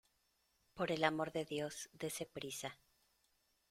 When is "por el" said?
0.73-1.03